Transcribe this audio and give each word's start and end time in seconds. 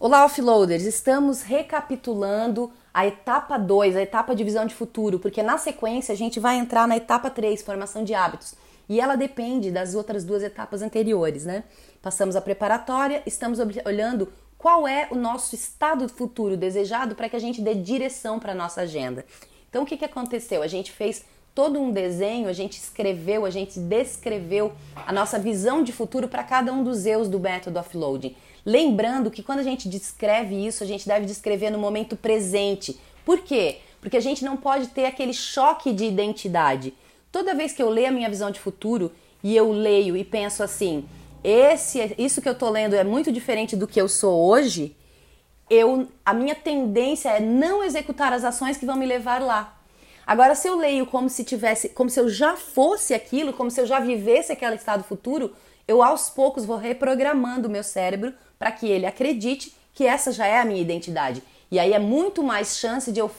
Olá, 0.00 0.24
offloaders! 0.24 0.84
Estamos 0.84 1.42
recapitulando 1.42 2.70
a 2.94 3.04
etapa 3.04 3.58
2, 3.58 3.96
a 3.96 4.02
etapa 4.02 4.32
de 4.32 4.44
visão 4.44 4.64
de 4.64 4.72
futuro, 4.72 5.18
porque 5.18 5.42
na 5.42 5.58
sequência 5.58 6.12
a 6.12 6.16
gente 6.16 6.38
vai 6.38 6.56
entrar 6.56 6.86
na 6.86 6.96
etapa 6.96 7.28
3, 7.28 7.62
formação 7.62 8.04
de 8.04 8.14
hábitos. 8.14 8.54
E 8.88 9.00
ela 9.00 9.16
depende 9.16 9.72
das 9.72 9.96
outras 9.96 10.22
duas 10.22 10.44
etapas 10.44 10.82
anteriores, 10.82 11.44
né? 11.44 11.64
Passamos 12.00 12.36
a 12.36 12.40
preparatória, 12.40 13.24
estamos 13.26 13.58
olhando 13.84 14.32
qual 14.56 14.86
é 14.86 15.08
o 15.10 15.16
nosso 15.16 15.56
estado 15.56 16.08
futuro 16.08 16.56
desejado 16.56 17.16
para 17.16 17.28
que 17.28 17.34
a 17.34 17.40
gente 17.40 17.60
dê 17.60 17.74
direção 17.74 18.38
para 18.38 18.52
a 18.52 18.54
nossa 18.54 18.82
agenda. 18.82 19.26
Então, 19.68 19.82
o 19.82 19.86
que, 19.86 19.96
que 19.96 20.04
aconteceu? 20.04 20.62
A 20.62 20.68
gente 20.68 20.92
fez 20.92 21.24
todo 21.52 21.80
um 21.80 21.90
desenho, 21.90 22.48
a 22.48 22.52
gente 22.52 22.78
escreveu, 22.78 23.44
a 23.44 23.50
gente 23.50 23.80
descreveu 23.80 24.70
a 24.94 25.12
nossa 25.12 25.40
visão 25.40 25.82
de 25.82 25.90
futuro 25.90 26.28
para 26.28 26.44
cada 26.44 26.72
um 26.72 26.84
dos 26.84 27.04
eus 27.04 27.28
do 27.28 27.40
método 27.40 27.80
offloading. 27.80 28.36
Lembrando 28.68 29.30
que 29.30 29.42
quando 29.42 29.60
a 29.60 29.62
gente 29.62 29.88
descreve 29.88 30.54
isso, 30.66 30.84
a 30.84 30.86
gente 30.86 31.08
deve 31.08 31.24
descrever 31.24 31.70
no 31.70 31.78
momento 31.78 32.14
presente. 32.14 33.00
Por 33.24 33.38
quê? 33.38 33.78
Porque 33.98 34.18
a 34.18 34.20
gente 34.20 34.44
não 34.44 34.58
pode 34.58 34.88
ter 34.88 35.06
aquele 35.06 35.32
choque 35.32 35.90
de 35.90 36.04
identidade. 36.04 36.92
Toda 37.32 37.54
vez 37.54 37.72
que 37.72 37.82
eu 37.82 37.88
leio 37.88 38.08
a 38.08 38.10
minha 38.10 38.28
visão 38.28 38.50
de 38.50 38.60
futuro 38.60 39.10
e 39.42 39.56
eu 39.56 39.72
leio 39.72 40.18
e 40.18 40.22
penso 40.22 40.62
assim, 40.62 41.08
esse, 41.42 42.14
isso 42.18 42.42
que 42.42 42.48
eu 42.48 42.54
tô 42.54 42.68
lendo 42.68 42.92
é 42.94 43.02
muito 43.02 43.32
diferente 43.32 43.74
do 43.74 43.88
que 43.88 43.98
eu 43.98 44.06
sou 44.06 44.38
hoje, 44.38 44.94
eu, 45.70 46.06
a 46.22 46.34
minha 46.34 46.54
tendência 46.54 47.30
é 47.30 47.40
não 47.40 47.82
executar 47.82 48.34
as 48.34 48.44
ações 48.44 48.76
que 48.76 48.84
vão 48.84 48.96
me 48.96 49.06
levar 49.06 49.40
lá. 49.40 49.80
Agora, 50.26 50.54
se 50.54 50.68
eu 50.68 50.76
leio 50.76 51.06
como 51.06 51.30
se 51.30 51.42
tivesse, 51.42 51.88
como 51.88 52.10
se 52.10 52.20
eu 52.20 52.28
já 52.28 52.54
fosse 52.54 53.14
aquilo, 53.14 53.54
como 53.54 53.70
se 53.70 53.80
eu 53.80 53.86
já 53.86 53.98
vivesse 53.98 54.52
aquele 54.52 54.74
estado 54.74 55.04
futuro, 55.04 55.54
eu 55.88 56.02
aos 56.02 56.28
poucos 56.28 56.66
vou 56.66 56.76
reprogramando 56.76 57.66
o 57.66 57.70
meu 57.70 57.82
cérebro 57.82 58.34
para 58.58 58.70
que 58.70 58.86
ele 58.86 59.06
acredite 59.06 59.74
que 59.94 60.04
essa 60.04 60.30
já 60.30 60.46
é 60.46 60.60
a 60.60 60.64
minha 60.64 60.80
identidade. 60.80 61.42
E 61.70 61.78
aí 61.78 61.94
é 61.94 61.98
muito 61.98 62.42
mais 62.42 62.76
chance 62.76 63.10
de 63.10 63.18
eu 63.18 63.30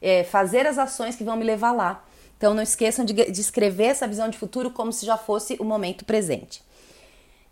é, 0.00 0.24
fazer 0.24 0.66
as 0.66 0.78
ações 0.78 1.14
que 1.14 1.22
vão 1.22 1.36
me 1.36 1.44
levar 1.44 1.72
lá. 1.72 2.04
Então 2.36 2.54
não 2.54 2.62
esqueçam 2.62 3.04
de, 3.04 3.12
de 3.12 3.40
escrever 3.40 3.86
essa 3.86 4.08
visão 4.08 4.28
de 4.28 4.38
futuro 4.38 4.70
como 4.70 4.92
se 4.92 5.04
já 5.04 5.16
fosse 5.16 5.56
o 5.60 5.64
momento 5.64 6.04
presente. 6.04 6.62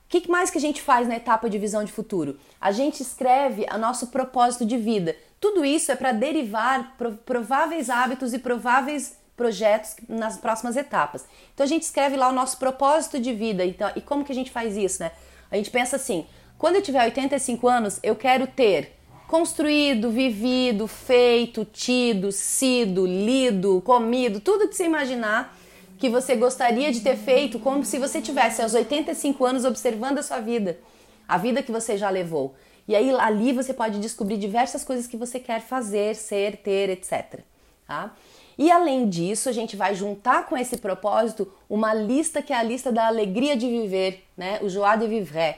O 0.07 0.09
que 0.09 0.31
mais 0.31 0.51
que 0.51 0.59
a 0.59 0.61
gente 0.61 0.81
faz 0.81 1.07
na 1.09 1.17
etapa 1.17 1.51
de 1.51 1.59
visão 1.59 1.85
de 1.85 1.93
futuro? 1.93 2.39
A 2.61 2.71
gente 2.71 3.03
escreve 3.03 3.67
o 3.73 3.79
nosso 3.79 4.07
propósito 4.07 4.65
de 4.65 4.79
vida. 4.79 5.17
Tudo 5.41 5.65
isso 5.65 5.91
é 5.91 5.97
para 5.97 6.13
derivar 6.13 6.97
prováveis 7.25 7.91
hábitos 7.91 8.33
e 8.33 8.39
prováveis 8.39 9.19
projetos 9.37 9.97
nas 10.09 10.39
próximas 10.39 10.77
etapas. 10.77 11.25
Então 11.55 11.65
a 11.65 11.69
gente 11.69 11.83
escreve 11.83 12.17
lá 12.17 12.29
o 12.29 12.33
nosso 12.33 12.57
propósito 12.59 13.21
de 13.21 13.33
vida. 13.33 13.65
Então, 13.65 13.91
e 13.95 14.01
como 14.01 14.25
que 14.25 14.33
a 14.33 14.35
gente 14.35 14.51
faz 14.51 14.77
isso, 14.77 15.03
né? 15.03 15.13
A 15.51 15.57
gente 15.57 15.71
pensa 15.71 15.97
assim: 15.97 16.27
quando 16.59 16.77
eu 16.77 16.83
tiver 16.83 17.05
85 17.05 17.69
anos, 17.69 18.01
eu 18.03 18.17
quero 18.17 18.47
ter 18.47 18.97
construído, 19.29 20.11
vivido, 20.11 20.87
feito, 20.87 21.65
tido, 21.65 22.31
sido, 22.31 23.07
lido, 23.07 23.83
comido, 23.83 24.41
tudo 24.41 24.69
que 24.69 24.75
você 24.75 24.85
imaginar 24.85 25.57
que 25.99 26.09
você 26.09 26.37
gostaria 26.37 26.93
de 26.93 27.01
ter 27.01 27.17
feito, 27.17 27.59
como 27.59 27.85
se 27.85 27.99
você 27.99 28.21
tivesse 28.21 28.63
aos 28.63 28.75
85 28.75 29.45
anos 29.45 29.65
observando 29.65 30.19
a 30.19 30.23
sua 30.23 30.41
vida, 30.41 30.79
a 31.27 31.39
vida 31.39 31.63
que 31.63 31.73
você 31.73 31.97
já 31.97 32.11
levou. 32.11 32.55
E 32.87 32.95
aí 32.95 33.11
ali 33.19 33.53
você 33.53 33.73
pode 33.73 33.99
descobrir 33.99 34.37
diversas 34.37 34.85
coisas 34.85 35.07
que 35.07 35.17
você 35.17 35.41
quer 35.41 35.61
fazer, 35.61 36.15
ser, 36.15 36.59
ter, 36.59 36.91
etc. 36.91 37.41
Tá? 37.87 38.15
E 38.59 38.71
além 38.71 39.09
disso, 39.09 39.49
a 39.49 39.53
gente 39.53 39.77
vai 39.77 39.95
juntar 39.95 40.47
com 40.47 40.57
esse 40.57 40.79
propósito 40.79 41.53
uma 41.69 41.95
lista 41.95 42.43
que 42.43 42.53
é 42.53 42.57
a 42.57 42.63
lista 42.63 42.91
da 42.91 43.07
alegria 43.07 43.57
de 43.57 43.69
viver, 43.69 44.25
né? 44.37 44.59
O 44.63 44.69
joie 44.69 44.99
de 44.99 45.07
vivre 45.07 45.57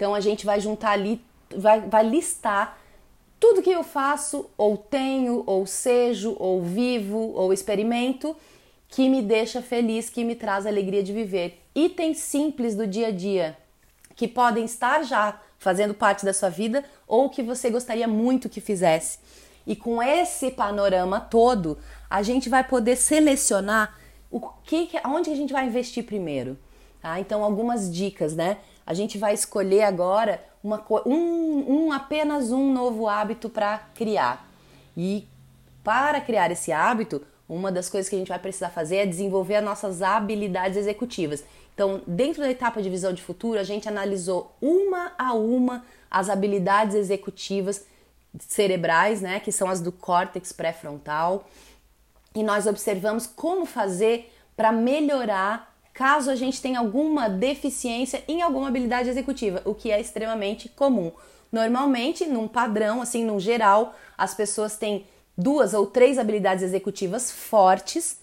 então 0.00 0.14
a 0.14 0.20
gente 0.20 0.46
vai 0.46 0.58
juntar 0.58 0.92
ali, 0.92 1.20
vai, 1.54 1.82
vai 1.82 2.08
listar 2.08 2.78
tudo 3.38 3.60
que 3.60 3.70
eu 3.70 3.84
faço, 3.84 4.48
ou 4.56 4.74
tenho, 4.76 5.42
ou 5.46 5.66
sejo, 5.66 6.34
ou 6.38 6.62
vivo, 6.62 7.18
ou 7.34 7.52
experimento, 7.52 8.34
que 8.88 9.10
me 9.10 9.20
deixa 9.20 9.60
feliz, 9.60 10.08
que 10.08 10.24
me 10.24 10.34
traz 10.34 10.66
alegria 10.66 11.02
de 11.02 11.12
viver. 11.12 11.60
Itens 11.74 12.16
simples 12.16 12.74
do 12.74 12.86
dia 12.86 13.08
a 13.08 13.10
dia 13.10 13.58
que 14.16 14.26
podem 14.26 14.64
estar 14.64 15.02
já 15.02 15.38
fazendo 15.58 15.92
parte 15.92 16.24
da 16.24 16.32
sua 16.32 16.48
vida 16.48 16.82
ou 17.06 17.28
que 17.28 17.42
você 17.42 17.68
gostaria 17.68 18.08
muito 18.08 18.48
que 18.48 18.60
fizesse. 18.60 19.18
E 19.66 19.76
com 19.76 20.02
esse 20.02 20.50
panorama 20.50 21.20
todo, 21.20 21.78
a 22.08 22.22
gente 22.22 22.48
vai 22.48 22.64
poder 22.64 22.96
selecionar 22.96 23.98
o 24.30 24.40
que, 24.40 24.90
onde 25.04 25.30
a 25.30 25.34
gente 25.34 25.52
vai 25.52 25.66
investir 25.66 26.04
primeiro. 26.04 26.56
Tá? 27.00 27.18
Então, 27.18 27.42
algumas 27.42 27.92
dicas, 27.92 28.34
né? 28.34 28.58
A 28.86 28.94
gente 28.94 29.18
vai 29.18 29.34
escolher 29.34 29.82
agora 29.82 30.42
uma, 30.62 30.84
um, 31.06 31.86
um 31.86 31.92
apenas 31.92 32.52
um 32.52 32.72
novo 32.72 33.08
hábito 33.08 33.48
para 33.48 33.78
criar. 33.94 34.46
E 34.96 35.26
para 35.82 36.20
criar 36.20 36.50
esse 36.50 36.72
hábito, 36.72 37.22
uma 37.48 37.72
das 37.72 37.88
coisas 37.88 38.08
que 38.08 38.14
a 38.14 38.18
gente 38.18 38.28
vai 38.28 38.38
precisar 38.38 38.70
fazer 38.70 38.96
é 38.96 39.06
desenvolver 39.06 39.56
as 39.56 39.64
nossas 39.64 40.02
habilidades 40.02 40.76
executivas. 40.76 41.44
Então, 41.74 42.02
dentro 42.06 42.42
da 42.42 42.50
etapa 42.50 42.82
de 42.82 42.90
visão 42.90 43.12
de 43.12 43.22
futuro, 43.22 43.58
a 43.58 43.64
gente 43.64 43.88
analisou 43.88 44.54
uma 44.60 45.12
a 45.18 45.32
uma 45.32 45.84
as 46.10 46.28
habilidades 46.28 46.94
executivas 46.94 47.86
cerebrais, 48.38 49.20
né, 49.20 49.40
que 49.40 49.52
são 49.52 49.68
as 49.68 49.80
do 49.80 49.90
córtex 49.90 50.52
pré-frontal, 50.52 51.48
e 52.34 52.42
nós 52.42 52.66
observamos 52.66 53.26
como 53.26 53.66
fazer 53.66 54.32
para 54.56 54.70
melhorar 54.70 55.74
caso 55.92 56.30
a 56.30 56.36
gente 56.36 56.62
tenha 56.62 56.78
alguma 56.78 57.28
deficiência 57.28 58.22
em 58.28 58.40
alguma 58.40 58.68
habilidade 58.68 59.08
executiva, 59.08 59.60
o 59.64 59.74
que 59.74 59.90
é 59.90 60.00
extremamente 60.00 60.68
comum. 60.68 61.12
Normalmente, 61.50 62.26
num 62.26 62.46
padrão, 62.46 63.02
assim, 63.02 63.24
num 63.24 63.40
geral, 63.40 63.94
as 64.16 64.34
pessoas 64.34 64.76
têm 64.76 65.04
duas 65.36 65.74
ou 65.74 65.86
três 65.86 66.18
habilidades 66.18 66.62
executivas 66.62 67.30
fortes, 67.30 68.20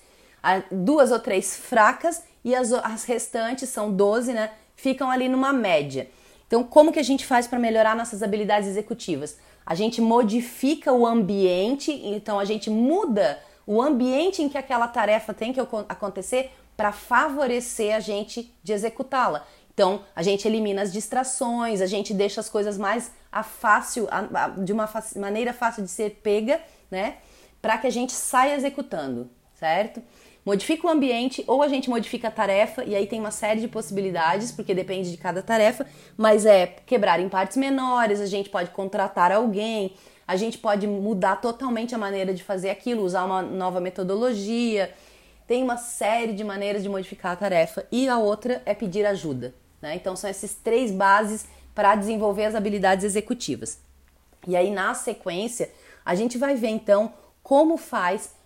duas 0.71 1.11
ou 1.11 1.19
três 1.19 1.57
fracas 1.57 2.23
e 2.43 2.55
as, 2.55 2.71
as 2.71 3.03
restantes 3.03 3.69
são 3.69 3.91
12, 3.91 4.33
né? 4.33 4.51
Ficam 4.75 5.11
ali 5.11 5.27
numa 5.27 5.51
média. 5.51 6.09
Então, 6.47 6.63
como 6.63 6.93
que 6.93 6.99
a 6.99 7.03
gente 7.03 7.25
faz 7.25 7.45
para 7.45 7.59
melhorar 7.59 7.95
nossas 7.95 8.23
habilidades 8.23 8.69
executivas? 8.69 9.37
A 9.67 9.75
gente 9.75 9.99
modifica 9.99 10.93
o 10.93 11.05
ambiente, 11.05 11.91
então 11.91 12.39
a 12.39 12.45
gente 12.45 12.69
muda 12.69 13.37
o 13.65 13.81
ambiente 13.81 14.41
em 14.41 14.47
que 14.47 14.57
aquela 14.57 14.87
tarefa 14.87 15.33
tem 15.33 15.51
que 15.51 15.59
acontecer 15.59 16.51
para 16.77 16.93
favorecer 16.93 17.93
a 17.93 17.99
gente 17.99 18.49
de 18.63 18.71
executá-la. 18.71 19.45
Então, 19.73 20.03
a 20.15 20.23
gente 20.23 20.47
elimina 20.47 20.83
as 20.83 20.93
distrações, 20.93 21.81
a 21.81 21.85
gente 21.85 22.13
deixa 22.13 22.39
as 22.39 22.49
coisas 22.49 22.77
mais 22.77 23.11
a 23.29 23.43
fácil, 23.43 24.07
a, 24.09 24.45
a, 24.45 24.47
de 24.47 24.71
uma 24.71 24.89
maneira 25.17 25.51
fácil 25.51 25.83
de 25.83 25.89
ser 25.89 26.21
pega, 26.23 26.61
né? 26.89 27.17
Para 27.61 27.77
que 27.77 27.87
a 27.87 27.91
gente 27.91 28.13
saia 28.13 28.55
executando, 28.55 29.29
certo? 29.53 30.01
Modifica 30.47 30.87
o 30.87 30.89
ambiente 30.89 31.43
ou 31.45 31.61
a 31.61 31.67
gente 31.67 31.89
modifica 31.89 32.29
a 32.29 32.31
tarefa, 32.31 32.81
e 32.85 32.95
aí 32.95 33.05
tem 33.05 33.19
uma 33.19 33.31
série 33.31 33.59
de 33.59 33.67
possibilidades, 33.67 34.49
porque 34.49 34.73
depende 34.73 35.11
de 35.11 35.17
cada 35.17 35.43
tarefa, 35.43 35.85
mas 36.15 36.45
é 36.45 36.67
quebrar 36.85 37.19
em 37.19 37.27
partes 37.27 37.57
menores, 37.57 38.21
a 38.21 38.25
gente 38.25 38.49
pode 38.49 38.69
contratar 38.69 39.29
alguém, 39.29 39.93
a 40.25 40.37
gente 40.37 40.57
pode 40.57 40.87
mudar 40.87 41.41
totalmente 41.41 41.93
a 41.93 41.97
maneira 41.97 42.33
de 42.33 42.45
fazer 42.45 42.69
aquilo, 42.69 43.03
usar 43.03 43.25
uma 43.25 43.41
nova 43.41 43.81
metodologia, 43.81 44.89
tem 45.45 45.61
uma 45.61 45.75
série 45.75 46.31
de 46.31 46.45
maneiras 46.45 46.81
de 46.81 46.87
modificar 46.87 47.33
a 47.33 47.35
tarefa 47.35 47.85
e 47.91 48.07
a 48.07 48.17
outra 48.17 48.61
é 48.65 48.73
pedir 48.73 49.05
ajuda. 49.05 49.53
Né? 49.81 49.95
Então 49.95 50.15
são 50.15 50.29
esses 50.29 50.53
três 50.53 50.93
bases 50.93 51.45
para 51.75 51.93
desenvolver 51.93 52.45
as 52.45 52.55
habilidades 52.55 53.03
executivas. 53.03 53.81
E 54.47 54.55
aí 54.55 54.71
na 54.71 54.93
sequência 54.93 55.69
a 56.05 56.15
gente 56.15 56.37
vai 56.37 56.55
ver 56.55 56.69
então 56.69 57.11
como 57.43 57.75
faz 57.75 58.36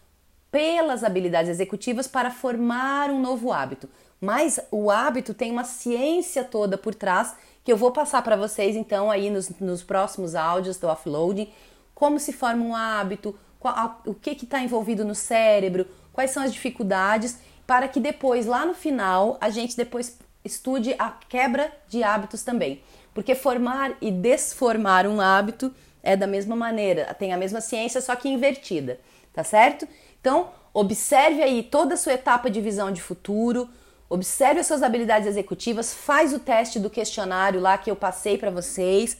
pelas 0.52 1.04
habilidades 1.04 1.50
executivas 1.50 2.08
para 2.08 2.30
formar 2.30 3.10
um 3.10 3.22
novo 3.22 3.52
hábito. 3.54 3.90
Mas 4.20 4.60
o 4.70 4.92
hábito 4.92 5.34
tem 5.34 5.50
uma 5.50 5.64
ciência 5.64 6.44
toda 6.44 6.78
por 6.78 6.94
trás 6.94 7.34
que 7.64 7.72
eu 7.72 7.78
vou 7.78 7.92
passar 7.92 8.22
para 8.22 8.36
vocês 8.36 8.76
então 8.76 9.10
aí 9.10 9.30
nos, 9.30 9.50
nos, 9.60 9.84
próximos 9.84 10.36
áudios 10.36 10.78
do 10.78 10.88
offloading, 10.88 11.50
como 11.94 12.20
se 12.20 12.34
forma 12.34 12.64
um 12.64 12.76
hábito, 12.76 13.38
qual, 13.60 14.02
o 14.06 14.14
que 14.14 14.32
está 14.32 14.62
envolvido 14.62 15.06
no 15.06 15.16
cérebro, 15.16 15.88
quais 16.12 16.32
são 16.32 16.44
as 16.44 16.52
dificuldades, 16.52 17.38
para 17.66 17.88
que 17.88 18.00
depois, 18.00 18.46
lá 18.46 18.66
no 18.66 18.74
final, 18.74 19.38
a 19.40 19.50
gente 19.50 19.78
depois 19.78 20.18
estude 20.44 20.96
a 20.98 21.12
quebra 21.30 21.72
de 21.88 22.04
hábitos 22.04 22.44
também. 22.44 22.82
Porque 23.14 23.36
formar 23.36 23.96
e 24.02 24.10
desformar 24.10 25.06
um 25.06 25.22
hábito 25.22 25.74
é 26.02 26.16
da 26.16 26.26
mesma 26.26 26.56
maneira, 26.56 27.14
tem 27.14 27.32
a 27.32 27.38
mesma 27.38 27.62
ciência, 27.62 28.02
só 28.02 28.16
que 28.16 28.28
invertida, 28.28 29.00
tá 29.34 29.44
certo? 29.44 29.88
Então, 30.20 30.50
observe 30.74 31.42
aí 31.42 31.64
toda 31.64 31.96
a 31.96 31.98
sua 31.98 32.14
etapa 32.14 32.50
de 32.50 32.62
visão 32.62 32.92
de 32.92 33.02
futuro, 33.02 33.70
observe 34.10 34.60
as 34.60 34.68
suas 34.68 34.84
habilidades 34.84 35.28
executivas, 35.28 35.94
faz 35.94 36.34
o 36.34 36.40
teste 36.40 36.80
do 36.80 36.90
questionário 36.90 37.60
lá 37.60 37.78
que 37.78 37.90
eu 37.90 37.96
passei 37.96 38.38
para 38.38 38.52
vocês. 38.52 39.18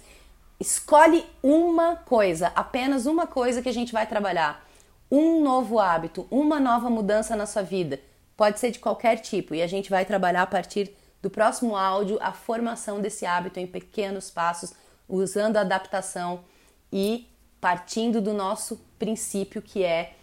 Escolhe 0.60 1.26
uma 1.42 1.96
coisa, 1.96 2.52
apenas 2.56 3.06
uma 3.06 3.26
coisa 3.26 3.62
que 3.62 3.70
a 3.70 3.74
gente 3.74 3.92
vai 3.92 4.06
trabalhar 4.06 4.68
um 5.10 5.44
novo 5.44 5.80
hábito, 5.80 6.28
uma 6.32 6.60
nova 6.60 6.90
mudança 6.90 7.36
na 7.36 7.46
sua 7.46 7.62
vida. 7.62 8.00
Pode 8.38 8.60
ser 8.60 8.72
de 8.72 8.80
qualquer 8.80 9.18
tipo 9.18 9.54
e 9.54 9.62
a 9.62 9.68
gente 9.68 9.90
vai 9.90 10.06
trabalhar 10.06 10.44
a 10.44 10.48
partir 10.48 10.96
do 11.22 11.30
próximo 11.30 11.76
áudio 11.76 12.18
a 12.22 12.32
formação 12.32 13.00
desse 13.00 13.26
hábito 13.26 13.60
em 13.60 13.68
pequenos 13.68 14.30
passos, 14.30 14.74
usando 15.08 15.58
adaptação 15.58 16.44
e 16.92 17.28
partindo 17.62 18.20
do 18.20 18.34
nosso 18.34 18.82
princípio 18.98 19.62
que 19.62 19.84
é 19.84 20.16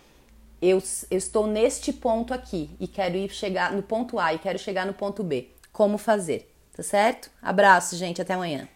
eu, 0.61 0.83
eu, 1.09 1.17
estou 1.17 1.47
neste 1.47 1.93
ponto 1.93 2.35
aqui 2.35 2.69
e 2.81 2.89
quero 2.89 3.17
ir 3.17 3.31
chegar 3.31 3.73
no 3.73 3.83
ponto 3.83 4.19
A 4.19 4.35
e 4.35 4.39
quero 4.39 4.59
chegar 4.59 4.85
no 4.85 4.93
ponto 4.93 5.23
B. 5.23 5.49
Como 5.73 5.97
fazer? 5.97 6.53
Tá 6.77 6.83
certo? 6.83 7.31
Abraço, 7.41 7.97
gente, 7.97 8.21
até 8.21 8.35
amanhã. 8.35 8.69